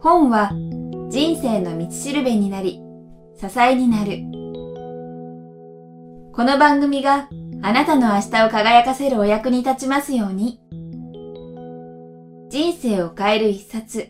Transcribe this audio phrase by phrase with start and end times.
[0.00, 0.52] 本は
[1.08, 2.82] 人生の道しるべになり、
[3.40, 4.18] 支えになる。
[6.34, 7.28] この番組が
[7.62, 10.60] あなたの明日を輝かせるお役に立ちますように。
[12.50, 14.08] 人生を変える一冊。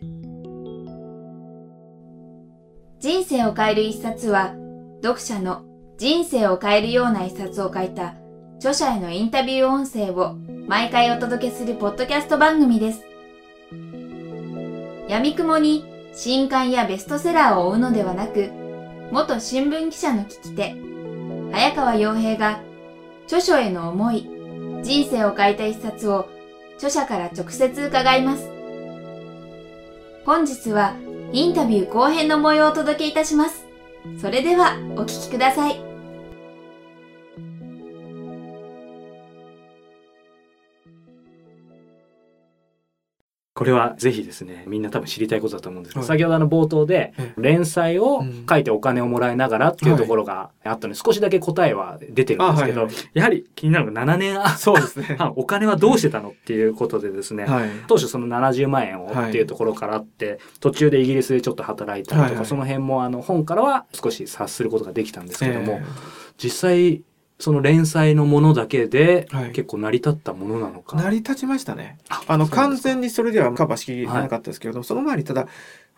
[2.98, 4.54] 人生を変える一冊は、
[5.02, 5.62] 読者の
[5.96, 8.16] 人生を変えるような一冊を書いた
[8.56, 10.36] 著者へのインタビュー音声を
[10.68, 13.02] 毎回お届けするポッドキャスト番組です。
[15.08, 18.50] 闇雲に新刊やベストセラーを追うのではなく、
[19.10, 20.76] 元新聞記者の聞き手、
[21.52, 22.60] 早川洋平が
[23.24, 24.28] 著書への思い、
[24.82, 26.28] 人生を変えた一冊を
[26.76, 28.50] 著者から直接伺います。
[30.26, 30.96] 本日は
[31.32, 33.64] インタビュー後編の模様をお届けいたします。
[34.20, 35.87] それではお聞きください。
[43.58, 55.18] これはぜひですねみんな多分知りたいことだと思うんですけど、はい、先ほどの冒頭で連載を書いてお金をもらいながらっていうところがあったので、少しだけ答えは出てるんですけど、はいはい、やはり気になるのが7年そうですね。
[55.34, 65.84] お金はどうしてたのっていうことでですね、はい、当初その70万円をっていうところからあって、途中でイギリスでちょっと働いたりとか、はいはい、その辺もあの本からは少し察することができたんですけども、えー、
[66.38, 67.02] 実際
[67.38, 71.98] その連載のものだけで結構成り立ったものなのか、はい、成り立ちましたね。
[72.26, 75.46] あの完全にそれではカバーしきれなかったですけれども、はい、その前にただ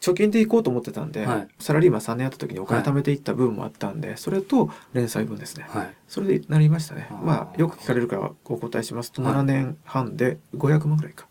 [0.00, 5.66] 貯金で行こうと思ってたんで、はい、サラリーマン3年やった時にお金貯めていった分もあったんで、それと連載分ですね、
[6.08, 7.08] それでなりましたね。
[7.22, 11.26] まあよく聞かれるからお答えしますと、7年半で500万ぐらいか。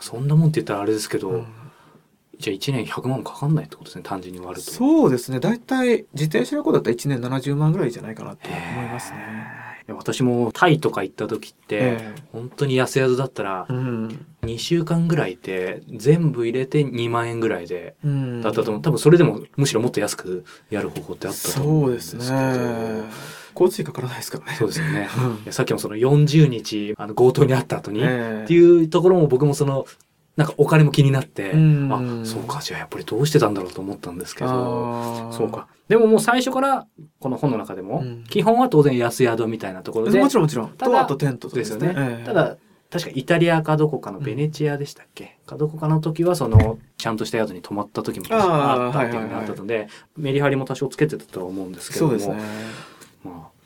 [0.00, 1.46] そんなもんって言ったらあれですけど、うん
[2.40, 4.72] じゃあ1年100万かかんないってことですね単純に割ると。
[4.72, 5.40] そうですね。
[5.40, 9.18] 大体自転車旅行だったら1年70万ぐらいじゃないかなと思いますね。
[9.88, 11.98] 私もタイとか行った時って、
[12.32, 17.96] 本当に安宿だったら2週間ぐらいで全部入れて2万円ぐらいで
[18.42, 18.82] だったと思う。
[18.82, 22.22] 多分それでもむしろもっと安くやる方法ってあったと思うんですけど。
[22.22, 23.04] そうですね。
[23.52, 24.56] 交通費かからないですからね。
[24.56, 25.08] そうですよね。
[25.50, 28.04] さっきもその40日あの強盗にあった後に、っ
[28.46, 29.86] ていうところも僕もその
[30.40, 35.68] なんかお金も気になって、あ、そうか、じゃあやっぱりどうしてたんだろうと思ったんですけど、そうか。
[35.86, 36.86] でももう最初から
[37.18, 40.18] この本の中でも、基本は当然安宿みたいなところで。
[40.18, 40.70] もちろんもちろん。
[40.70, 42.22] ただ、とテントですよね。
[42.24, 42.56] ただ、
[42.90, 52.36] 確かイタリアかどこかのベネチアでしたっけ、かどこかの時はそのちゃんとした宿に泊まった時もあったっていうのがあったので、メリハリも多少つけてたとは思うんですけども、ね、まあ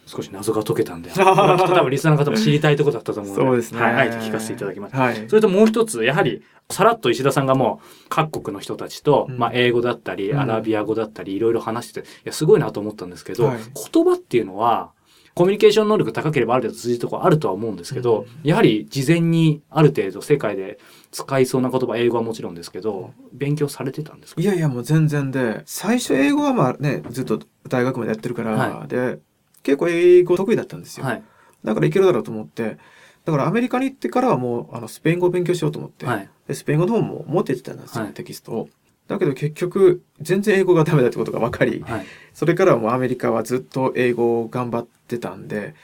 [0.07, 3.81] 少し謎が解けたんで、 多分リスナーの方も知りたいところだったと思うので、そうですね。
[3.81, 4.99] はい、あえて聞かせていただきました。
[5.01, 13.59] はい、それともう一つ、やはり、さらっと石田さんがもう各国の人たちと、うん、まあ英語だったり、アラビア語だったり、いろいろ話してて、いや、すごいなと思ったんですけど、はい、
[13.93, 14.93] 言葉っていうのは、
[15.35, 20.79] コミュニケーション能力高ければある程度通じるところあるとは思うんですけど、うん、やはり事前にある程度世界で
[21.11, 24.41] 使いそうな言葉、英語はもちろんですけど、勉強されてたんですか？
[24.41, 29.19] いやいや、もう全然で、最初英語はまあね、ずっと大学までやってるから、はい、で、
[29.65, 31.07] 結構英語得意だったんですよ。
[31.07, 31.23] はい、
[31.65, 32.79] だからいけるだろうと思って、
[33.25, 38.69] だからアメリカに行ってからはもうあのスペイン語を勉強しようと思って、はい、でスペイン語の本も持っててたんですよ、はい、テキストを。
[39.09, 45.75] だけど結局全然英語がダメだってことが分かり、はい、それからはもうアメリカはずっと英語を頑張ってたんで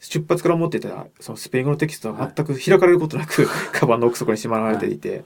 [0.00, 5.24] 出発から持ってたそのスペイン語のテキストは全く開かれることなく、カバンの奥底にしまられていて、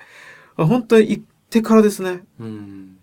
[0.57, 2.25] 本当に行ってからですね。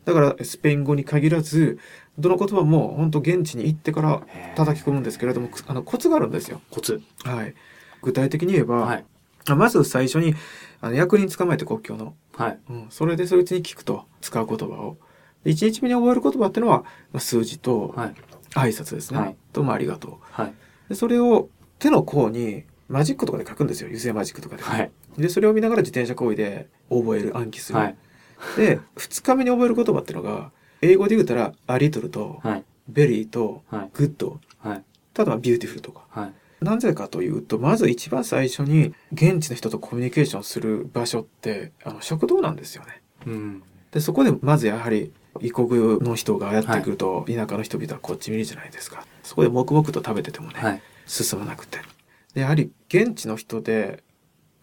[0.03, 1.79] だからスペイン語に限らず
[2.17, 4.21] どの言葉も本当現地に行ってから
[4.55, 6.61] 叩き込むんですけれどもあのコツがあるんですよ。
[6.69, 7.01] コツ。
[7.23, 7.55] はい。
[8.01, 9.05] 具体的に言えば、はい、
[9.55, 10.35] まず最初に
[10.81, 12.59] あの役人捕まえて国境の、はい。
[12.69, 14.97] うん、それでそいつに聞くと使う言葉を。
[15.45, 17.95] 1日目に覚える言葉っていうのは、まあ、数字と
[18.53, 20.53] 挨拶ですね、はい、と、まあ、ありがとう、はい、
[20.89, 21.49] でそれを
[21.79, 23.87] 手の甲にマジックとかで書くんですよ。
[23.87, 27.95] 油性マジックとかで、はい、でそれを見ながら自転車漕いで覚える暗記する、はい、
[28.57, 36.31] で2日目に覚える言葉っていうのが英語で言うたら「a little」と「very」と「good」ただ「beautiful」とか、
[36.61, 43.01] なぜかというとまず一番最初に現地の人とコミュニケーションする場所ってあの食堂なんですよね。
[43.25, 49.05] うん、でそこでまずやはり異国の人がやってくると、田舎の人々はこっち見るじゃないですか。
[49.23, 51.79] そこで黙々と食べててもね、はい、進まなくて。
[52.33, 54.03] でやはり現地の人で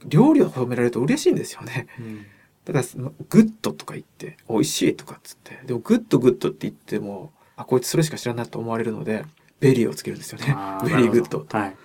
[0.06, 1.86] 料理を褒められると嬉しいんですよね。
[1.98, 2.26] うん、
[2.72, 9.24] だから good とか言って美味しいとかっつってでも good good って言ってもあこいつそれしか知らないと思われるので
[9.60, 10.46] very をつけるんですよね。
[10.84, 11.56] very good と。
[11.56, 11.76] はい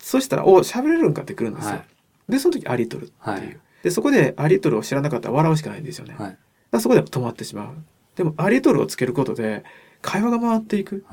[0.00, 1.70] そしたら、お喋れるんかってくるんですよ。
[1.70, 3.30] はい、で、その時 a little っていう。
[3.30, 6.14] はい、で、そこで a little を知らなかったら笑うしかないんですよね。
[6.18, 6.38] はい、
[6.70, 7.74] だそこで止まってしまう。
[8.16, 9.64] でも、 a little をつけることで、
[10.02, 11.04] 会話が回っていく。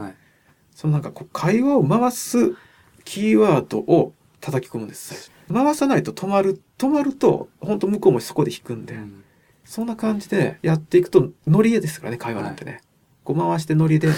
[0.73, 2.55] そのなんかこう、会話を回す
[3.03, 5.31] キーワードを叩き込むんです。
[5.51, 9.23] 回さないと止まる止まると本当向こうもそこで引くんで、うん、
[9.63, 12.81] そんな感じでやっていくとノリですからね会話なんてね、はい、
[13.23, 14.09] こう回してノリで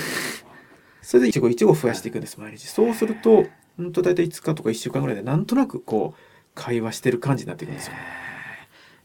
[1.02, 2.68] それで一語一語増やしていくんです毎日。
[2.68, 3.46] そうすると
[3.78, 6.22] 本当大体5日とか1週間ぐらいでなんとなくこう
[6.56, 7.94] 会話してる感じになっていくんですよ。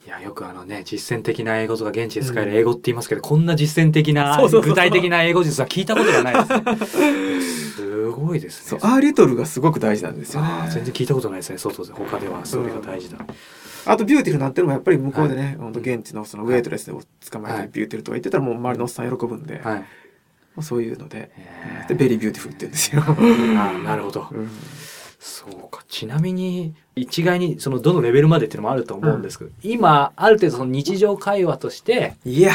[0.04, 7.62] いやよくあのね実践的な英語とか現地で使える英語って言いますけど、うん、こんな実践的な具体的な英語術は聞いたことがないですね。
[7.72, 8.81] すごいですね。
[8.81, 10.49] そう a little がすごく大事なんですよね。
[10.70, 11.58] 全然聞いたことないですね。
[11.58, 13.19] 外で他ではそれが大事だ。
[13.87, 16.93] あと beautiful なんてのもやっぱり向こうでね、はい、本当現地のそのウェイトレスで
[17.31, 19.76] 捕まえて beautiful とか言ってたらもう周りのおっさん喜ぶんで、は
[20.58, 21.31] い、そういうので
[21.88, 23.02] で very beautiful って言うんですよ。
[23.06, 24.26] あなるほど。
[24.31, 24.50] うん
[25.24, 25.84] そうか。
[25.88, 32.50] ちなみに一概にそのどのレベルまでっていうのもあると思うんですけど、うん、今ある程度その日常会話としていや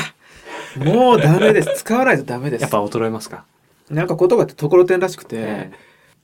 [0.76, 1.76] もうダメです。
[1.78, 2.64] 使わないとダメです。
[2.64, 3.46] やっぱ衰えますか？
[3.90, 5.72] なんか言葉ってところてんらしくて、え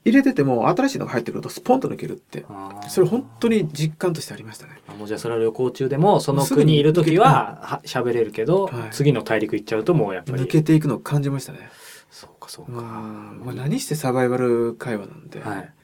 [0.04, 2.44] ー、入れてても新しいのが入ってくるとスポンと抜けるって
[2.88, 4.72] それ本当に実感としてありましたね。
[4.98, 10.42] もうじゃあそれは旅行中でもその国にいる時は喋れるけど、はい、次の大陸行っちゃうともうやっぱり。
[10.42, 11.70] 抜けていくのを感じましたね。
[12.10, 15.74] そうかそうか、まあ、何してサバイバル会話なんで、はい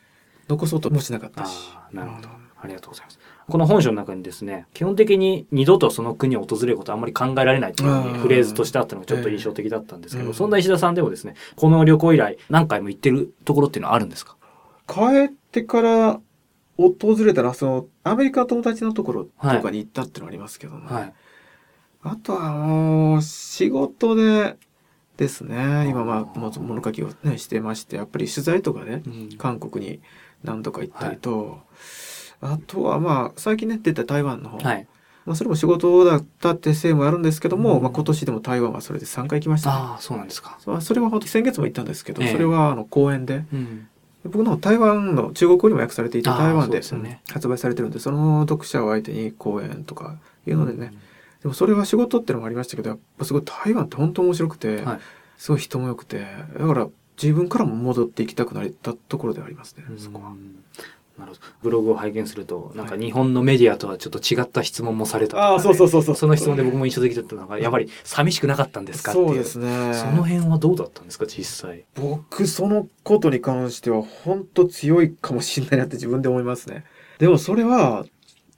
[0.50, 1.70] 残そうともしなかったし。
[1.92, 2.28] なるほど。
[2.62, 3.18] ありがとうございます。
[3.48, 14.36] この本書の中にですね、基本的に二度とその国を訪れることはあんまり考えられないっていうフレーズとしてあったのがちょっと印象的だったんですけど、えー、そんな石田さんでもですね、この旅行以来何回も行ってるところっていうのはあるんですか？
[14.86, 16.20] 帰ってから
[16.76, 20.86] 訪れたら、その、アメリカ友達のところとかに行ったっていうのはありますけどね。
[20.86, 21.12] はい、
[22.02, 24.56] あとはもう、仕事で、
[25.16, 25.86] ですね。
[25.90, 30.00] 今まあ、物書きをね、してまして、やっぱり取材とかね、うん、韓国に
[30.44, 31.62] 何度か行ったりと、
[32.40, 34.86] はい、あとはまあ最近ね出た台湾の方、はい、
[35.26, 40.58] まあ、それも仕事だったってせいもあるんですけども、うん、まあ、今年でも台湾はそれで3回行きました、ね、あそうなんですか。
[40.60, 43.88] それは本当先月も行ったんですけど、えー、それはあの公演で、うん、
[44.24, 55.00] 僕の台湾の中国語にも訳されていて台湾で、ね、発売されてるんでその読者を相手に講演とかいうのでね、うん、でもそれは仕事っていうのもありましたけどやっぱすごい台湾って本当面白くて、はい、
[55.38, 56.26] すごい人も良くて
[56.58, 56.88] だから
[57.22, 60.34] 自分からも戻っていきたくなったところではありますね、そこは。
[61.18, 61.40] なるほど。
[61.62, 66.16] ブログを拝見するとなんか日本のメディアとはちょっと違った質問もされたね、あそうそうそうそう。
[66.16, 69.92] その質問で僕も印象的だったのがやっぱり寂しくなかったんですかそうですね。
[69.92, 71.84] その辺はどうだったんですか実際？
[71.94, 76.84] 僕そのことに関しては本当強いかもしれないなって自分で思いますね。
[77.18, 78.06] でもそれは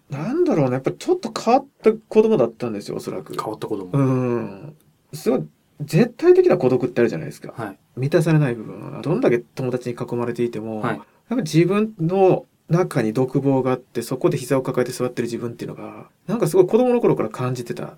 [0.08, 0.74] なんだろうね。
[0.74, 3.34] やっぱちょっと変わった子供だったんですよおそらく。
[3.34, 4.76] 変わった子供うん。
[5.12, 5.44] すごい
[5.84, 17.96] 絶対的な孤独ってあるじゃないですか、はい、満たされない部分どんだけ友達に囲まれていても、はい、やっぱ自分の中に独房があってそこで膝を抱えて座ってる自分っていうのがなんかすごい子供の頃から感じてた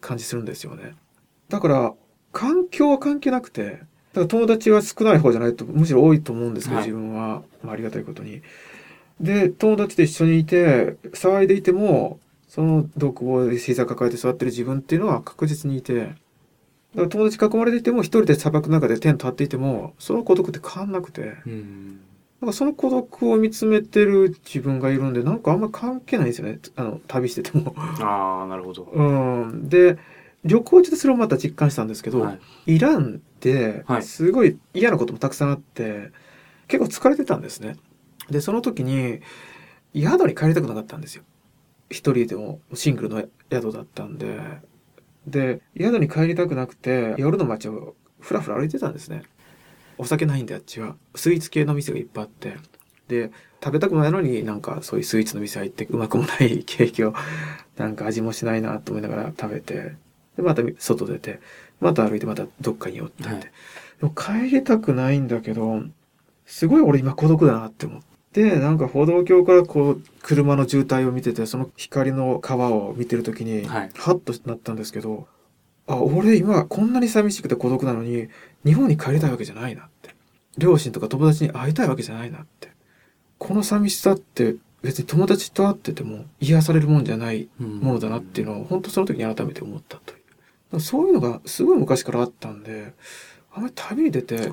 [0.00, 0.94] 感じするんですよね、はい、
[1.48, 1.94] だから
[2.32, 8.42] 環境は関係なくてだから友達は少ない方じゃないとむしろ多いと思うんですけど、自分は、まあ、ありがたいことに。
[9.20, 16.14] で友達と一緒にいて騒いでいてもその独房で膝抱えて座ってる自分っていうのは確実にいて
[16.94, 22.00] だから友達囲まれていても一人で砂漠の中でテント張っていてもその孤独って変わんなくて、うん、
[22.40, 26.60] なんかその孤独を見つめてる自分がいるんでなんかあんま関係ないんですよね。
[26.76, 27.74] あの旅してても。
[27.76, 28.84] ああなるほど。
[28.92, 29.02] う
[29.46, 29.98] ん、で
[30.44, 36.12] 旅行中でそれをまた実感したんですけど、はい、イランってすごい嫌なこともたくさんあって、
[36.68, 37.76] 結構疲れてたんですね。
[38.30, 39.20] でその時に
[39.94, 41.24] 宿に帰りたくなかったんですよ。
[41.90, 44.38] 一人でもシングルの宿だったんで
[45.30, 49.22] で、宿に帰りたくなくて、夜の街をふらふら歩いてたんですね。
[49.96, 50.96] お酒ないんであっちは。
[51.14, 52.56] スイーツ系の店がいっぱいあって。
[53.08, 53.30] で、
[53.62, 57.14] 食べたくないのになんかそういうスイーツの店入ってうまくもないケーキを
[57.76, 59.96] なんか味もしないなと思いながら食べて、
[60.36, 61.40] で、また外出て、
[61.80, 63.32] また歩いてまたどっかに寄ってって。
[63.32, 63.50] はい、で
[64.02, 65.82] も帰りたくないんだけど、
[66.46, 68.06] すごい俺今孤独だなって思って。
[68.38, 75.26] で、なんか歩道橋からこう、車の渋滞を見てて、その光の川を見てる時に、はい、はっとなったんですけど、
[75.88, 78.28] あ、俺今こんなに寂しくて孤独なのに、
[78.64, 80.14] 日本に帰りたいわけじゃないなって。
[80.56, 82.70] 両親とか友達に会いたいわけじゃないなって。
[83.38, 90.16] この寂しさって別に友達と会ってても癒されるもんじゃないものだなっていうのを、本当その時に改めて思ったとい
[90.76, 90.80] う。
[90.80, 92.92] そういうのがすごい昔からあったんで、
[93.52, 94.52] あんまり旅に出て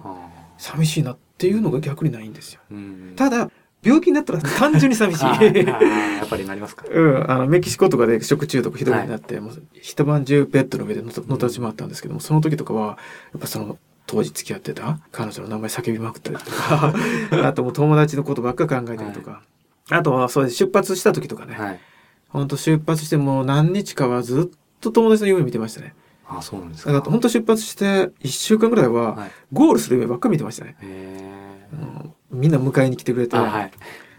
[0.58, 2.62] 寂しいなっていうのが逆にないんですよ。
[3.16, 3.52] ただ、
[3.86, 5.24] 病気になったら単純に寂しい。
[5.24, 6.86] やっぱりなりますか。
[6.90, 7.32] うん。
[7.32, 12.98] あの、メキシコとかで食中毒ひどいになって、はい、もう一晩中ベッドの上でののたち回ったんですけども、その時とかは、
[13.34, 13.78] やっぱその、
[14.08, 16.94] 当時付き合ってた彼女の名前叫びまくったりとか、
[17.44, 19.38] あともう友達のことばっか考えたりとか、は
[19.92, 21.80] い、あとはそう出発した時とかね、はい、
[22.30, 25.96] ほんと出発してもう何日かはずっと友達の夢見てましたね。
[26.28, 26.92] あそうなんですか。
[26.92, 30.76] だから本当出発して1週間ぐらいは、ゴールする夢ばっか見てましたね。
[30.82, 31.36] へ
[32.32, 33.70] みんな迎えに来てくれて、は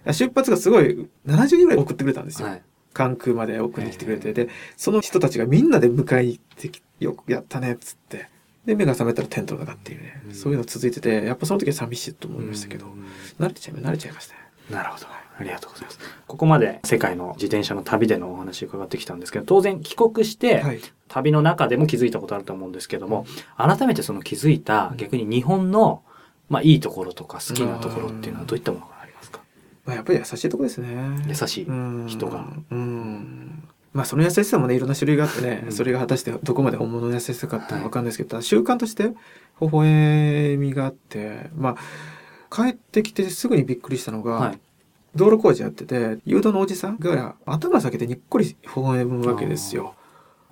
[0.07, 2.49] い、出発がすごい70人ぐらい送ってくれたんですよ。
[2.49, 8.29] はい、関空まで送りに来てくれて、で、その人たちがみんなで迎えに行ってきよくやったねっつって。
[8.65, 13.05] で、目が覚めたらテントの中っていうね、うん、そういうの続いてて、やっぱその時は寂しいと思いましたけど、うん、
[13.39, 14.41] 慣れちゃい慣れちゃいましたね。
[14.71, 15.07] なるほど。
[15.39, 15.99] ありがとうございます。
[16.27, 26.03] ここまで世界の自転車の旅でのお話伺ってきたんですけど、当然帰国して、旅の中でも気づいたことあると思うんですけども、改めてその気づいた逆に日本の、
[26.49, 29.41] まあ、いいところとか好きなところっていうのはどういったものがありますか、
[29.85, 31.25] まあ、やっぱり優しいところですね。
[31.27, 31.67] 優しい
[32.09, 32.47] 人が。
[32.71, 33.69] うん。
[33.97, 39.15] まあその優しさもねいろんな種類があってね、うん、それが果たしてどこまで本物の優しさかってわかんないですけど、はい、習慣として
[39.59, 41.77] 微笑みがあってま
[42.51, 44.59] あ帰ってきてすぐにびっくりしたのが、はい、
[45.15, 49.95] 道路工事やってて誘導のおじさんが頭下げてにっこり微笑むわけですよ。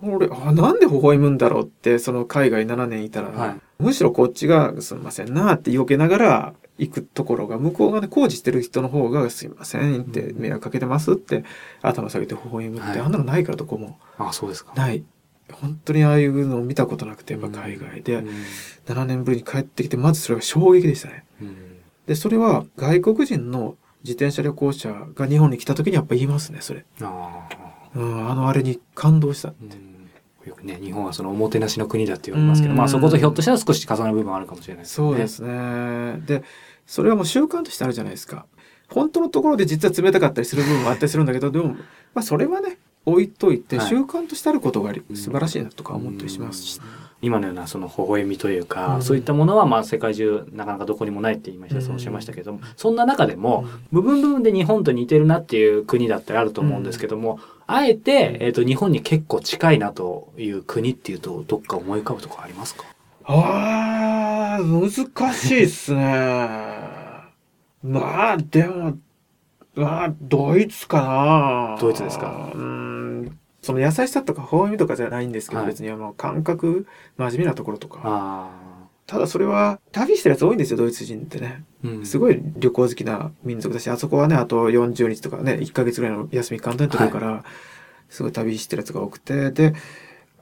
[0.02, 11.45] 俺あなんで微笑むんだろうってその海外7年いたら、はい、むしろこっちが「すみませんな」って避けながら行くところが向こうがね工事してる人の方が「すいません」って迷惑かけてますって
[11.83, 13.99] 頭下げて微笑むって、はい、あんなのないからどこも。
[14.19, 15.04] あそうですかない。
[15.52, 18.28] 本当にああいうのを見たことなくてやっぱ海外で、うん、
[18.87, 21.57] 7年ぶりに帰ってきてまずそれが衝撃でしたね、うん、
[22.07, 26.85] でそれは外国人の自転車旅行者が日本に来た時にやっぱ言いますねそれ。
[27.02, 27.49] あ,、
[27.95, 29.76] うん、あのあれに感動したって、
[30.46, 35.08] よくね日本はそのおもてなしの国だって言われますけど、まあそことひょっとしたら少し重なる部分あるかもしれないですね。
[35.08, 36.20] そうですね。
[36.26, 36.44] で
[36.86, 38.46] それはもう習慣としてあるじゃないですか。
[38.88, 41.74] 本当のところで実は冷たかったりする部分もあったりするんだけどでも
[42.14, 46.80] まあそれはね置いといて習慣としてあることが素晴らしいなとか思ったりしますし、
[47.20, 62.85] 今のようなその微笑みというか、うん、そういったものはまあ世界中なかなかどこにもないって言いましたそうおっしゃいましたけども、そんな中でも部分部分で日本と似てるなっていう国だったりあると思うんですけども、あえて、えーと、日本に結構近いなという国っていうとどっか思い浮かぶとかありますか？
[63.26, 66.00] あ難しいっすね。
[67.83, 68.99] まあでも
[69.75, 71.78] まあドイツかな。
[71.80, 72.50] ドイツですか？
[72.54, 78.50] うんその優しさとか微笑みとかじゃないんですけど、はい、別にあの感覚真面目なところとか。
[79.06, 87.42] ただそれは旅してるやつ多いんですよドイツ人ってね、うん、すごい旅行好きな民族だしあそこはねあと40日とかね1ヶ月ぐらいの休み簡単に取るから、はい、
[88.08, 89.50] すごい旅してるやつが多くて。
[89.50, 89.75] で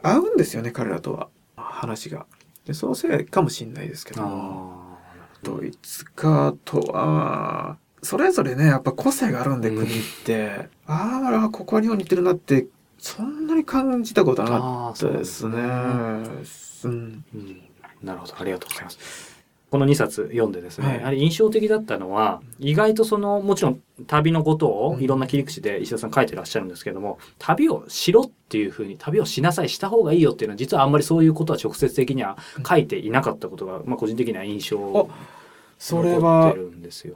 [0.03, 1.29] 合うんですよね彼らとは。
[1.57, 2.27] 話が。
[2.67, 4.83] でそのせいかもしんないですけど。
[5.43, 9.87] ドイツかとはそれぞれねやっぱ個性があるんで、国っ
[10.25, 12.67] て、ああここは日本に行ってるなって
[12.99, 15.59] そんなに感じたことなかったですね。
[16.85, 17.25] うん、
[18.03, 18.35] なるほど。
[18.39, 19.33] ありがとうございます。
[19.71, 32.37] この2冊読んでですね、はい、やはり印象的だったのは意外とそのもちろん旅のことをいろんな切り口で石田さん書いてらっしゃるんですけども、旅をしろっていうふうに旅をしなさいした方がいいよっていうのは実はあんまりそういうことは直接的には
[32.69, 35.09] 書いていなかったことが、まあ、個人的には印象
[35.79, 36.55] それは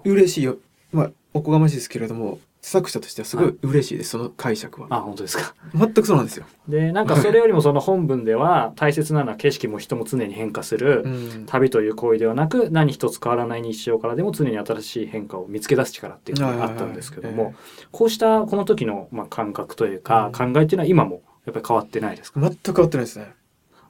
[0.04, 0.56] 嬉しいよ。
[0.92, 2.38] まあおこがましいですけれども
[2.68, 4.88] 作者としてはすごい嬉しいです、はい、その解釈は。
[4.90, 5.54] あ本当ですか。
[5.72, 6.46] 全くそうなんですよ。
[6.66, 11.04] でなんかそれよりもその本文では大切なのは景色も人も常に変化する、
[11.46, 17.54] 旅という行為ではなく何一つ変わらない日常からでも常に新しい変化を見つけ出す力っていうのがあったんですけども、
[17.92, 22.40] こうしたこの時のまあ感覚というか、考えっていうのは今もやっぱり変わってないですか？
[22.40, 23.32] 全く変わってないですね。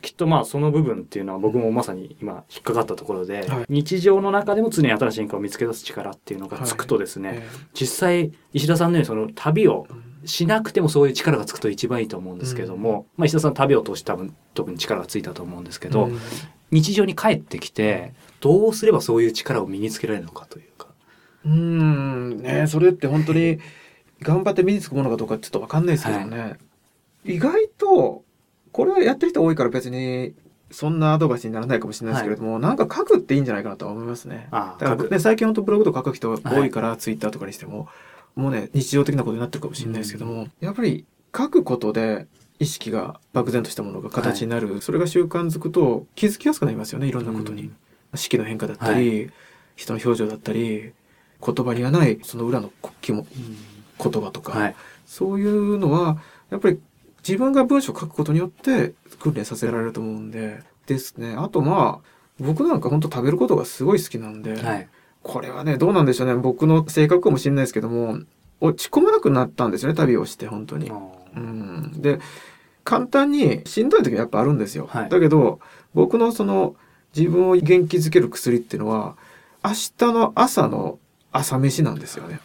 [0.07, 7.41] きっとまあその部分っていうのは僕もまさに今引っかかったところで、はい、日常の中でも常に新しい変化を見つけ出す力っていうのがつくとですね、はいえ。
[7.41, 9.89] ー、実際石田さんのようにその旅を
[10.25, 16.21] しなくてもそういう力がつくと一番いいと思うんですけども、うん、まあ、石田さん旅を通して多分特に力がついたと思うんですけど、うん、
[16.71, 20.87] 日常に帰ってきてどうすればそういう力を身につけられるのかというか。
[21.45, 22.41] うん。
[22.41, 23.59] ねそれって本当に
[24.23, 26.47] 頑張って身につくものかどうかちょっと分かんないですけどね、は
[27.25, 28.23] い、意外と
[28.77, 30.35] これはやってる人多いから別に
[30.71, 34.49] そんなアドバイスにならないかもしれないですけれども、はい、なんか書くっていいんじゃないかなと思いますね。
[34.51, 37.89] だからね、最近本当ブログとか書く人多いから、ツイッターとかにしても、
[38.35, 42.27] もうね、日常的なことになってるかもしれないですけども、うん、やっぱり書くことで
[42.59, 47.63] 意識が漠然としたものが形になる、はい、それが習慣づくと気づきやすくなりますよね、いろんなことに。
[47.63, 47.77] うん、
[48.15, 49.31] 四季の変化だったり、はい、
[49.75, 50.93] 人の表情だったり、
[51.43, 53.27] 言葉にはないその裏の国旗も、
[54.03, 54.75] 言葉とか、
[55.07, 56.19] そういうのは、
[56.51, 56.79] やっぱり
[57.27, 61.35] 自分が文章を書くことによって訓練させられると思うんで、ですね。
[61.37, 64.89] あとまあ、僕なんか本当食べることがすごい好きなんで、はい、
[65.23, 66.35] これはね、どうなんでしょうね。
[66.35, 68.19] 僕の性格かもしれないですけども、
[68.61, 70.91] 落ち込まなくなったんですよね、旅をして、本当に。
[71.35, 72.21] うん、で、
[72.85, 74.87] 簡単にしんどい時はやっぱあるんですよ。
[74.89, 75.59] はい、だけど、
[75.95, 76.77] 僕のその
[77.17, 79.17] 自分を元気づける薬っていうのは、
[79.65, 80.99] 明日の朝の
[81.33, 82.41] 朝飯なんですよね。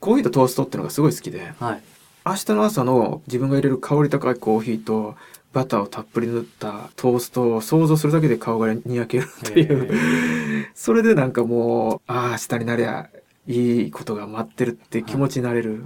[0.00, 1.82] コーヒーとトーストっていうのがすごい好きで、はい、
[2.26, 5.16] 明日の朝の自分が入れる香り高いコーヒーと
[5.52, 10.68] バターをたっぷり塗ったトーストを想像するだけで顔がにやけるっていう。
[10.74, 13.08] それでなんかもうああ明日になりゃ
[13.46, 15.72] いいことが待ってるって気持ちになれる。
[15.72, 15.82] はい、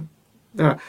[0.55, 0.79] だから、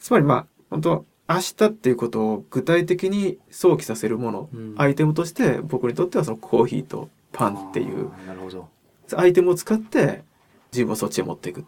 [0.00, 8.10] つまりまあ、本当明日っていうことを具体的に想起させるもの、うん、アイテムとして僕にとってはそのコーヒーとパンっていう。
[9.14, 10.24] アイテムを使って
[10.72, 11.64] 自分をそっちへ持っていくっ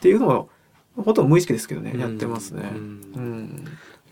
[0.00, 0.50] ていうのを、
[0.96, 2.62] ほとんど無意識ですけどね、やってますね。
[2.74, 3.64] うん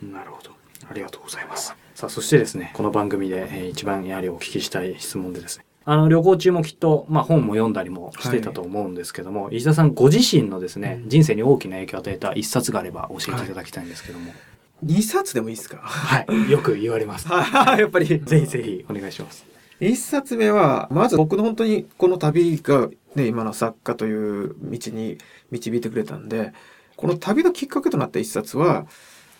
[0.02, 0.50] なるほど。
[0.90, 1.74] ありがとうございます。
[1.94, 14.30] さあ、そしてですね、この番組で、えー、一番やはりお聞きしたい質問でですね、あの、旅行中もきっと、まあ、本も読んだりもしてたと思うんですけども、はい、石田さんご自身のですね、人生に大きな影響を与えた一冊があれば教えていただきたいんですけども。
[14.30, 14.36] はい
[14.84, 15.76] 2冊でもいいですか？
[15.76, 16.50] はい。
[16.50, 17.28] よく言われます。
[17.30, 18.06] やっぱり。
[18.06, 19.46] ぜひぜひお願いします。
[19.80, 25.19] 1冊目は、まず僕の本当にこの旅がね、今の作家という道に
[25.50, 26.52] 導いてくれたんで、
[26.97, 28.87] この旅のきっかけとなった1冊は、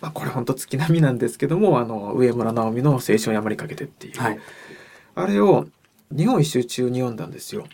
[0.01, 4.19] まあ、これ本当月並みなんですけども、あの、上村直美の青春山にかけてっていう。
[4.19, 4.39] はい、
[5.15, 5.67] あれを
[6.11, 7.65] 日本一周中に読んだんですよ。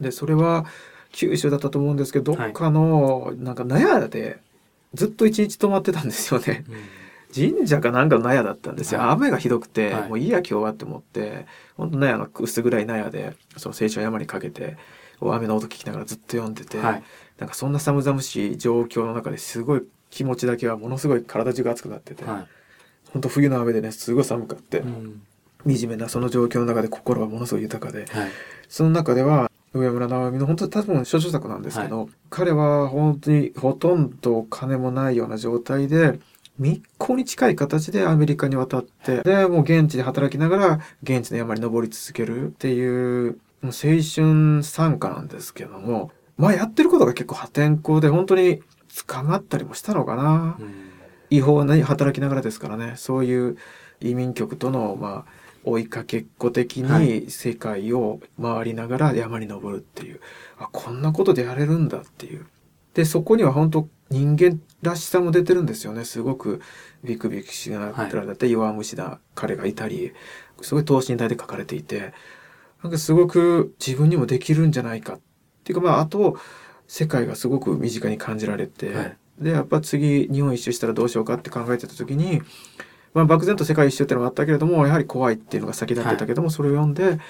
[0.00, 0.64] で、それは
[1.10, 4.38] 九州だったと思うんですけど、どっかの、なんか納屋で
[4.94, 6.64] ずっと一日泊まってたんですよね。
[6.68, 6.74] うん
[7.34, 14.76] 神社かなんかの納屋だったんですよ、はい、雨がひどくて、はい、もういいや今日はって思って本当納屋の薄暗い納屋でその青春山にかけて
[15.30, 17.02] 雨の音聞きながらずっと読んでて、はい、
[17.38, 22.46] なんかそんな寒々しい状況の中ですごい気持ちだけはものすごい体中が熱くなってて、はい、
[23.12, 25.22] 本当冬の雨でねすごい寒くって、うん、
[25.66, 28.30] 惨めなその状況の中で心はものすごい豊かで、はい、
[28.68, 36.20] その中では上村直美の本当に多分少女作なんですけど、はい、彼は本当にほとんど金もないような状態で
[36.58, 48.62] 密航に近い形でアメリカに渡ってでもう現地で働きながら現地の山に登り続けるっていう青春参加なんですけどもまあやってることが結構破天荒で本当に
[49.06, 50.90] 捕まったりもしたのかな、うん、
[51.30, 52.94] 違法な働きながらですからね。
[52.96, 53.56] そういう
[54.00, 60.20] 移民局とのまあ追いかけっこ的に世界を回りながら山に登るっていう、
[60.56, 62.46] はい、あこんなことでやれるんだっていう。
[62.94, 66.04] でそこには本当人間らしさも出てるんですよね。
[66.04, 66.60] すごく
[67.04, 70.12] ビクビクしながらだったり弱虫な彼がいたり
[70.60, 72.12] すごい等身大で書かれていて
[72.82, 75.14] なんかすごく自分にもできるんじゃないか。
[75.14, 75.20] っ
[75.64, 76.36] ていうかまああと
[76.88, 82.42] 世界がすごく身近に感じられて、はい、でやっぱ次日本一周したらどうしようかって考えてた時に、
[83.14, 87.20] まあ、漠然と世界一周っていうのがあったけれどもやはり怖いっていうのが先立ってたけども、はい、それを読んで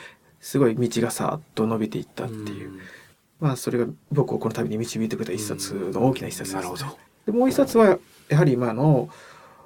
[0.40, 2.70] すごい道がさっと伸びていったっていう。
[2.70, 2.80] う
[3.40, 6.98] まあそれが僕をこの旅に導いてくれた一冊の大きな一冊です、ね、なるほど。
[7.26, 9.08] でもう一冊はやはり今の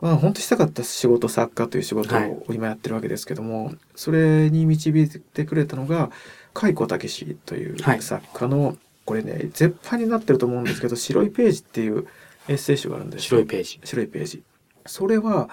[0.01, 6.11] まあ、本当したかった仕事作家という仕事を今やってるわけですけども、はい、それに導いてくれたのが
[6.53, 12.07] 海子武という作家の、はい、これね絶版になってると思うんですけど「白いページ」っていう
[12.49, 13.81] エッセイ集があるんです白いページ。
[13.85, 14.43] 白いページ。
[14.87, 15.49] それは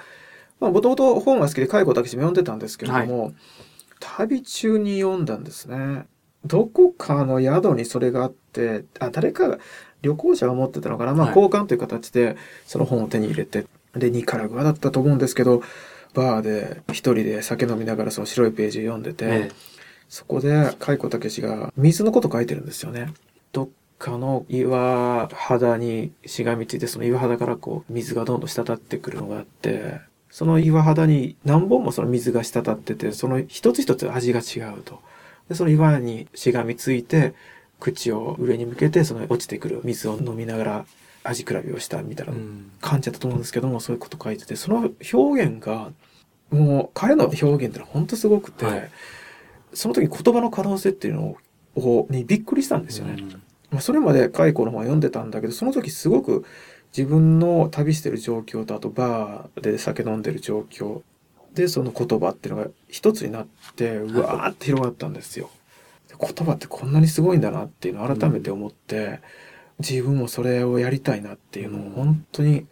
[0.59, 3.33] もともと本が好きで海子武も読んでたんですけれども、はい、
[3.99, 6.05] 旅中に読んだんですね。
[6.45, 9.59] どこかの宿にそれがあってあ誰かが
[10.01, 15.61] 旅行者が持ってたのかな、まあ、交換という形でその本を手に入れて、でニカラグアだったと思うんですけど
[16.13, 19.51] バーで一人で酒飲みながらその白いページを読んでて、ええ、
[20.09, 23.13] そこで海子武が水のこと書いてるんですよね。
[23.51, 35.01] どっかの岩肌にしがみついてその岩肌からこう水がどんどん滴ってくるのがあってその岩肌に何本もその水が滴っててその一つ一つ味が違うと。
[35.49, 37.33] でその岩にしがみついて
[37.79, 40.85] 口を上に向けてその落ちてくる水を飲みながら
[41.23, 42.33] 味比べをしたみたいな
[42.81, 45.91] 感じだったと思うんですけども、そういうこと書いててその表現が
[46.51, 48.89] もう彼の表現ってのは本当すごくて、はい、
[49.73, 51.37] その時言葉の可能性っていうの
[51.75, 53.23] をにびっくりしたんですよね。
[53.71, 56.45] まあ、それまで解雇の本読んでたんだけどその時すごく
[56.95, 61.01] 自分の旅してる状況とあとバーで酒飲んでる状況
[61.55, 65.49] でその言葉っていうのが一つになってうわーって広がったんですよ。
[66.19, 69.19] 言葉ってこんなにすごいんだなっていうのを改めて思って、うん、
[69.79, 72.65] 自分もそれをやりたいなっていうのを本当に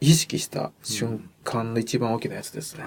[0.00, 2.84] 意識した瞬間の一番大きなやつですね。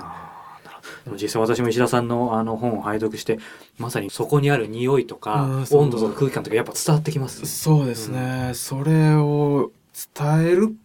[1.06, 3.40] うん、実際私も石田さんのあの本を拝読して
[3.78, 9.72] まさにそこにある匂いとか温度とか空気感とかやっぱ伝わってきます、そうですね、うん、それを
[10.16, 10.76] 伝える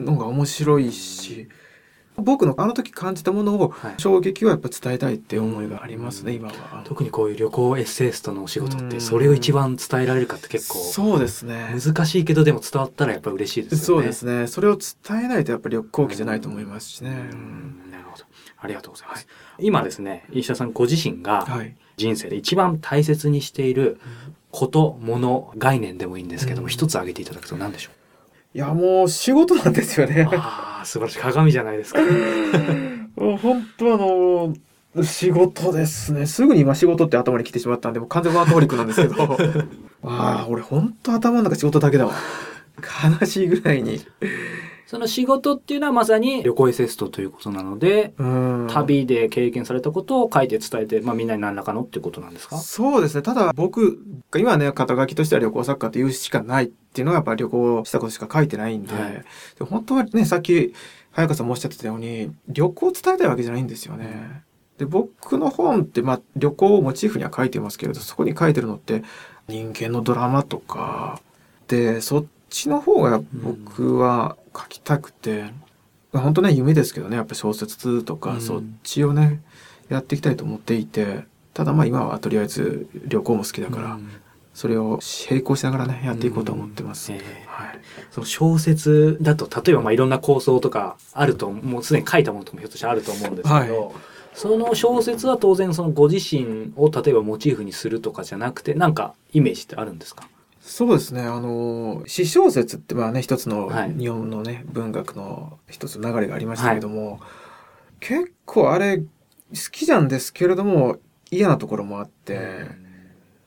[0.00, 1.48] のが面白いし、
[2.16, 6.82] 僕のあの時感じたものを衝撃をやっぱ伝えたいって思いがありますね、今は。
[6.84, 11.74] 特にこういう旅行エッセイストのお仕事ってそれを一番伝えられるかって結構そうですね。
[11.84, 13.84] 難しいけどでも伝わったらやっぱ嬉しいですよね。
[13.84, 14.46] そうですね。
[14.46, 17.10] それを伝えないとやっぱり旅行機じゃないと思いますしね。
[17.90, 18.24] なるほど。
[18.58, 21.46] ありがとうございます、はい、今ですね石田さんご自身が
[21.98, 24.00] 人生で一番大切にしている
[24.50, 27.94] こと、もの、概念でもいいんですけども、一つ挙げていただくと何でしょう？
[28.54, 30.28] いや、もう仕事なんですよね。
[30.30, 31.18] ああ、素晴らしい。
[31.18, 32.00] 鏡じゃないですか。
[33.16, 34.54] もう本当あの、
[35.02, 36.24] 仕事ですね。
[36.26, 39.36] すぐに今仕事って頭に来てしまったんで、もう完全ワーカホリックなんですけど。
[40.04, 42.14] ああ、俺ほんと頭の中仕事だけだわ。
[43.20, 44.00] 悲しいぐらいに。
[44.86, 48.12] その仕事っていうのはまさに旅行エセストということなので、
[48.68, 52.58] 旅で経験されたことを書いて伝えて、まあ、みんなに何らかのっていうことなんですか？
[52.58, 53.22] そうですね。
[53.22, 53.98] ただ僕、
[54.36, 59.12] 今ね、肩書きとしては旅行作家って言うしかないっていうのはやっぱり旅行したことしか書いてないんで、はい、
[59.58, 60.74] で本当はね、さっき
[61.12, 64.42] 早川さんもおっしゃってたように、旅行を伝えたいわけじゃないんですよね。
[64.78, 69.04] で、僕の本って、まあ、旅行をモチーフには書いてますけれど、そこに書いてるのって、
[69.46, 71.20] 人間のドラマとか、
[71.68, 75.46] で、そっちの方が僕は書きたくて、
[76.12, 79.42] うん、本当ね、夢ですけどね、やっぱ小説とか、そっちをね、
[79.88, 83.98] やっていきたいと思っていて、ただまあ今はとりあえず旅行も好きだから、
[84.54, 87.12] それを並行しながらねやっていこうと思ってます。
[87.12, 87.18] うん。
[87.18, 87.80] えー、はい。
[88.12, 93.92] その小説だと例えばまあいろんな構想とかあるともうすでに書いたものともひょっとしてあると思うんですけど、はい、
[94.32, 100.28] その小説は当然そのご自身を例えばモチーフにするとかじゃなくてなんかイメージってあるんですか？
[100.66, 101.22] そうですね。
[101.22, 107.20] あの、詩小説ってまあね、一つの日本のね、はい、文学の一つの流れがありましたけども、はい、
[108.00, 109.04] 結構あれ好
[109.70, 110.96] きなんですけれども、
[111.30, 112.84] 嫌なところもあって、うん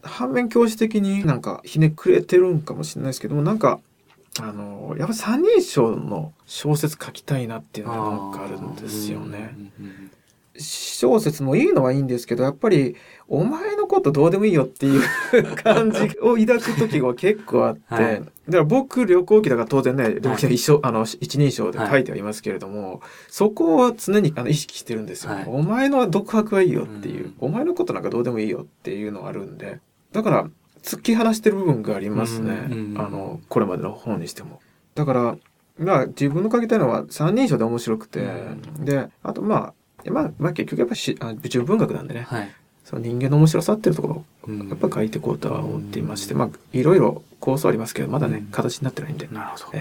[0.08, 3.80] 反面教師的になんかひねくれてるんかもしれないですけどもなんか
[4.40, 9.56] あのやっぱ三人称の小説書きたいなっていうのがなんかあるんですよね。
[10.60, 12.96] 小説もいいのはいいんですけどやっぱり
[13.28, 15.02] お前のことどうでもいいよっていう
[15.64, 29.80] 感じを抱く時が結構あって、はい、だから僕旅行記だから当然ね旅行記は一緒、はい、あの一人称で書いてはいますけれども、はい、そこは常にあの意識してるんですよ、お前の独白はいいよっていう、お前のことなんかどうでもいいよっていうのがあるんで
[30.12, 30.50] だから、
[30.84, 32.70] 突き放してる部分がありますね。
[32.96, 34.62] あの、これまでの本にしても。
[34.96, 35.38] だから、
[35.78, 38.26] まあ、自分の書きたいのは三人称で面白くて、
[38.80, 39.74] で、あとまあ、
[40.06, 42.52] まあ、まあ結局やっぱし、あ宇宙文学なんでね、はい、
[42.86, 49.28] その人間の面白さっていうところを、やっぱ書いていこうとは思っていまして、まあ、いろいろ構想ありますけど、まだね、形になってないんで。
[49.32, 49.78] なるほど。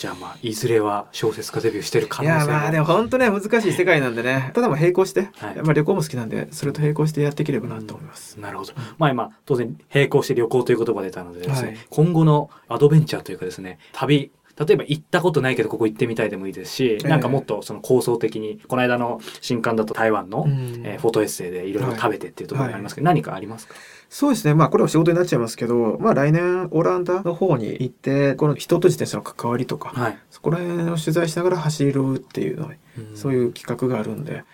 [0.00, 4.50] じゃあまあいずれは小説家デビューしてる可能性いやまあでも本当ね難しい世界なんでね。
[4.54, 23.74] ただまあ並行して、はい、まあ旅行も好きなんでそれと並行してやっていければなと思います、うん、なるほど、まあ今当然並行して旅行という言葉が出たのでですね、はい、今後のアドベンチャーというかですね旅例えば行ったことないけどここ行ってみたいでもいいですし、なんかもっとその構想的に、この間の新刊だと台湾の、えー、フォトエッセイでいろいろ食べてっていうところがありますけど、何かありますか？
[24.08, 24.54] そうですね。
[24.54, 34.44] まあこれは仕事になっちゃいますけど、まあ来年オランダの方に行って、この人と自転車の関わりとか、はい、そこら辺を取材しながら走るっていうの、うん、そういう企画があるんで、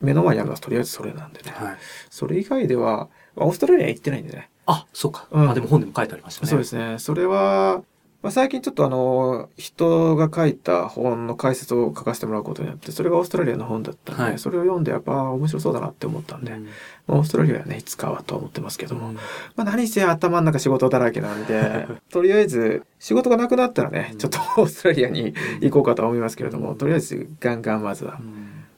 [0.00, 1.52] 目の前にあるのはとりあえずそれなんでね。
[1.54, 1.76] はい、
[2.10, 4.50] それ以外では、オーストラリア行ってないんでね。
[4.66, 5.26] あ、そうか。
[5.32, 6.48] うん、あ、でも本でも書いてありましたね。
[6.48, 6.98] そうですね。
[6.98, 7.82] それは、
[8.22, 16.64] まあ、最近ちょっとあの、人が書いた本の解説を書かせてもらうことによって、それがオーストラリアの本だったんで、はい、それを読んでやっぱ面白そうだなって思ったんで、うん、
[17.08, 19.22] まあ、オーストラリアはね、いつかはと思ってますけども、うん、ま
[19.58, 28.20] あ何せ頭の中仕事だらけなんで、 とりあえず仕事がなくなったらね、ちょっとオーストラリアに行こうかと思いますけれども、とりあえずガンガンまずは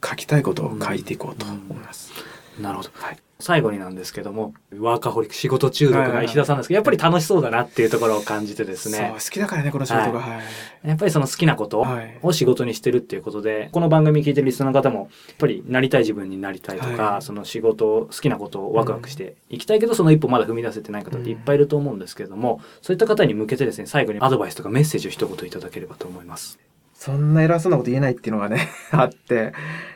[0.03, 2.13] 書きたいことを書いていこうと思います。
[2.59, 2.91] なるほど。
[2.95, 9.13] はい最後になんですけども、ワーカホリック、仕事中毒な石田さんですけど、やっぱり楽しそうだなっていうところを感じてですね。
[9.13, 10.21] 好きだからね、この仕事が。
[10.21, 10.41] は
[10.83, 11.87] い、やっぱりその好きなこと
[12.23, 26.59] を仕事にしてるっていうことで、この番組聞いてるリスナーの方も、やっぱりなりたい自分になりたいとか、はい、その仕事、好きなことをワクワクしていきたいけど、その一歩まだ踏み出せてない方っていっぱいいると思うんですけれども、そういった方に向けてですね、最後にアドバイスとかメッセージを一言いただければと思います。
[26.95, 29.53] そんな偉そうなこと言えないっていうのがね あって、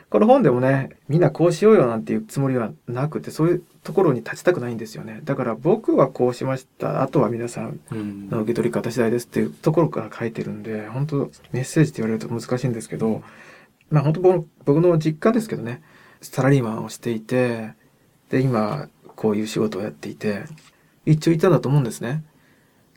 [0.09, 5.21] この本でもね、みんなこうしようよなんていうつもりはなくて、そういうところに立ちたくないんですよね。
[5.23, 7.03] だから僕はこうしました。
[7.03, 13.21] あとは皆さんの受け取り方次第ですっていうところから書いてるんで、本当メッセージって言われると難しいんですけど、
[13.91, 15.83] まあ本当僕の実家ですけどね、
[16.21, 17.73] サラリーマンをしていて、
[18.31, 20.45] で、今こういう仕事をやっていて、
[21.05, 22.23] 一応いたんだと思うんですね。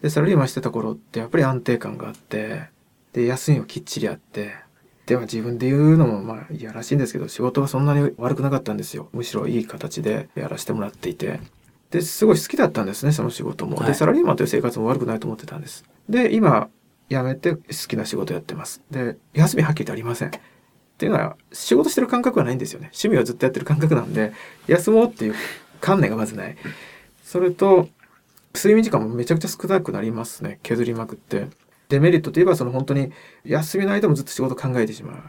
[0.00, 2.70] で、サラリーマンしてた頃ってやっぱり安定感があって、
[3.12, 4.54] で、休みもきっちりあって、
[5.06, 9.08] では自分で言うのもまあいやらしいんですけど仕事はそんなに悪くなかったんですよ。
[9.12, 11.40] むしろいい形でやらせてもらっていて。
[11.90, 15.84] ですごい好きだったんですねその仕事も、はい、でサラリーマンという生活も悪くないと思ってたんです。
[16.08, 16.70] で今
[17.10, 18.82] 辞めて好きな仕事やってます。
[18.90, 20.28] で休みはっきりとありません。
[20.28, 20.32] っ
[20.96, 22.86] ていうのは仕事してる感覚はないんですよね。
[22.92, 24.32] 趣味をずっとやってる感覚なんで
[24.68, 25.34] 休もうっていう
[25.80, 26.56] 観念がまずない。
[27.24, 27.88] それと
[28.54, 30.60] 睡眠時間もめちゃくちゃ少なくなりますね。
[30.62, 31.48] 削りまくって
[31.92, 33.12] デメリットといえばその本当に
[33.44, 35.22] 休みの間もずっと仕事考えてしまう。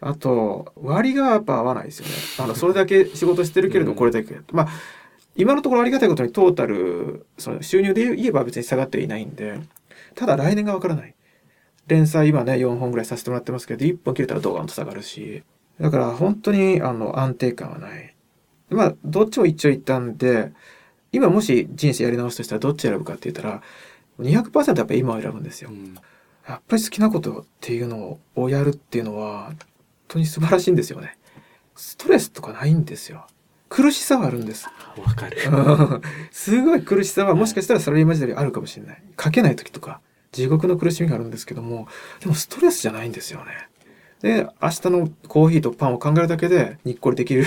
[0.00, 2.12] あと、割がやっぱ合わないですよね。
[2.38, 4.54] あの、それだけ仕事してるけれどこれだけやって。
[4.54, 4.68] まあ、
[5.34, 9.58] 今のところありがたいことにトータル、その収入で言えば別に下がっていないんで、
[10.14, 11.16] ただ来年がわからない。
[11.88, 15.42] 連載今ね、4本ぐらいさせてもらってますけど、1本切れたらドーンと下がるし、
[15.80, 18.14] だから本当にあの安定感はない。
[18.70, 20.52] まあ、どっちも一長一短で、
[21.10, 23.62] 今もし人生やり直すとしたらどっち選ぶかって言ったら、
[24.18, 25.70] 200%やっぱり今を選ぶんですよ。
[25.70, 25.94] うん、
[26.46, 29.56] やっぱり好きなことっていうのをやるっていうのは、本
[30.08, 31.18] 当に素晴らしいんですよね。
[31.76, 33.26] ストレスとかないんですよ。
[33.68, 34.66] 苦しさはあるんです。
[34.96, 35.36] わかる。
[36.32, 39.02] すごい苦しさはもしかしたらサラリーマン時代あるかもしれない。
[39.22, 40.00] 書けない時とか、
[40.32, 41.86] 地獄の苦しみがあるんですけども、
[42.20, 43.68] でもストレスじゃないんですよね。
[44.22, 47.46] で、明日のコーヒーとパンを考えるだけでにっこりできる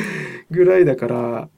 [0.50, 1.48] ぐらいだから、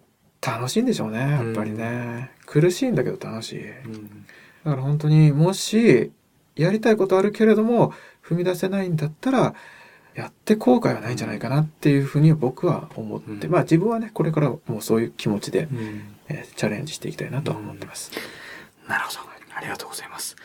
[0.40, 2.30] 楽しいんでしょうね、やっぱりね。
[2.40, 3.70] うん、苦しいんだけど楽しい。
[3.70, 4.26] うん、
[4.64, 6.12] だから本当にもし、
[6.56, 7.92] やりたいことあるけれども、
[8.24, 9.54] 踏み出せないんだったら、
[10.14, 18.12] やって後悔はないんじゃないかなっていうふうに僕は思って、うん、まあ自分はねこれからもうそういう気持ちで、うん、えー、チャレンジしていきたいなと思ってます、
[18.84, 19.34] うん、なるほど。
[19.56, 20.36] ありがとうございます。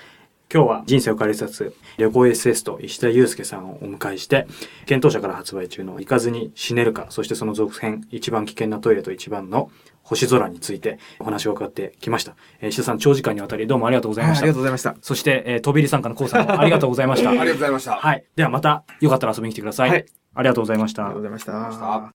[0.51, 4.47] 今日は人生を変える冊旅行 SS と石田祐介さんをお迎えして
[4.87, 9.69] 検討者から発売中の行かずに死ねるかそしてその続編一番危険なトイレと一番の
[10.09, 12.35] 星空についてお話を伺ってきました。
[12.61, 14.43] えー、石田さん、長時間にわたりどうもありがとうございました。
[14.43, 14.95] ありがとうございました。
[15.01, 17.29] そして、えー、飛び入り参加のコウさんもありがとうございました。
[17.31, 17.91] ありがとうございました。
[17.95, 18.23] はい。
[18.35, 19.89] ではまた、よかったら遊びに来てください。
[19.89, 20.05] はい。
[20.33, 21.03] ありがとうございました。
[21.05, 22.13] ありがとうございました。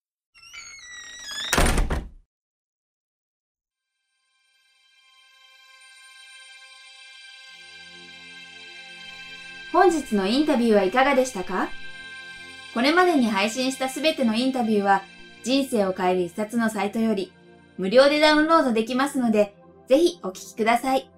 [9.72, 11.68] 本日のインタビューはいかがでしたか？
[12.74, 15.02] これまでに配信したすべてのインタビューは、
[15.44, 17.32] 人生を変える一冊のサイトより
[17.76, 19.56] 無料でダウンロードできますので、
[19.88, 21.10] ぜひお聞きください。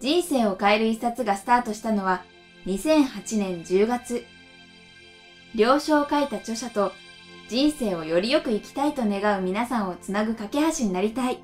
[0.00, 2.24] 人生を変える一冊がスタートしたのは
[2.66, 4.24] 2008年10月。
[5.54, 6.92] 了承を書いた著者と
[7.48, 11.38] 人生をよりよく生きたいと願う皆さんをつなぐ架け橋になりたい。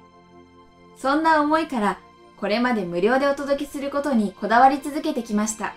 [0.96, 1.98] そんな思いから
[2.36, 5.74] これまで無料でお届けすることにこだわり続けてきました。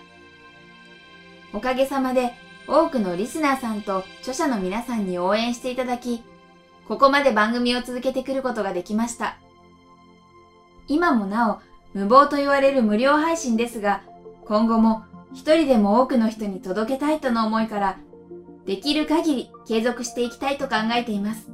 [1.54, 2.34] おかげさまで
[2.68, 6.24] 多くのリスナーさんと著者の皆さんに応援していただき、
[6.88, 9.38] ここまで番組を続けてくることができました。
[10.88, 11.60] 今もなお
[11.94, 14.02] 無謀と言われる無料配信ですが、
[14.46, 17.98] 今後も一人でも多くの人に届けたいとの思いから、
[18.66, 21.50] できる限り継続していきたいと考えています。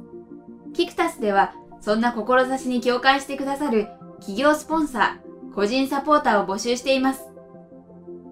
[0.74, 3.88] キクタスでは、そんな志に共感してくださる
[4.18, 7.24] 企業スポンサー、個人サポーターを募集しています。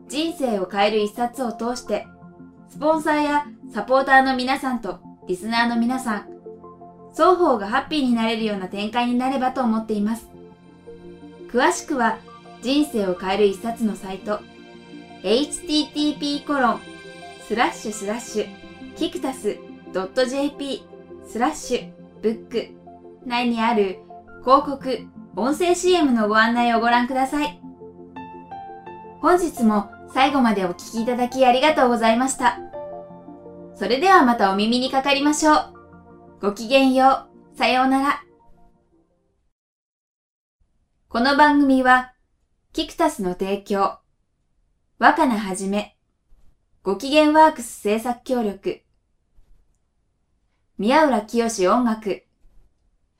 [0.09, 2.07] 人生を変える一冊を通して、
[2.69, 6.38] スポンサーやサポーターの皆さんとリスナーの皆さん、
[7.18, 10.28] 双方がハッピーになれるような展開になればと思っています。
[11.50, 12.18] 詳しくは
[12.62, 14.38] 人生を変える一冊のサイト
[15.24, 16.81] http コロン
[17.48, 18.46] スラッシュスラッシュ
[18.94, 19.59] キクタス
[19.92, 20.85] .jp
[21.26, 21.90] スラッシュ
[22.22, 22.68] ブック
[23.26, 23.98] 内にある
[24.44, 25.00] 広告
[25.35, 27.61] 音声 CM のご案内をご覧ください。
[29.20, 32.61] 本日も最後までお聴きいただきありがとうございました。
[33.74, 35.78] それではまたお耳にかかりましょう。
[36.40, 37.59] ごきげんよう。
[37.59, 38.22] さようなら。
[41.09, 42.12] この番組は、
[42.72, 43.98] キクタスの提供、
[45.01, 45.98] 若菜はじめ、
[46.85, 48.83] ごきげんワークス制作協力、
[50.79, 52.24] 宮浦清志音楽、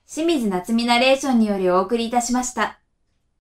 [0.07, 2.79] 清水夏美ナレーションによりお送りいたしました。